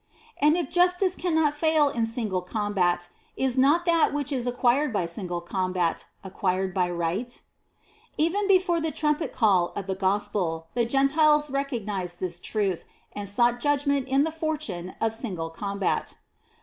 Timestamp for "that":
3.85-4.11